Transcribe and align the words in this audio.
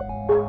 you. 0.00 0.48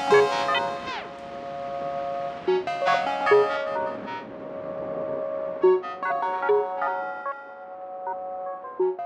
Thank 8.81 8.97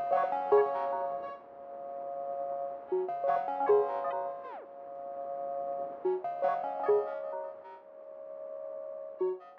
you. 9.22 9.55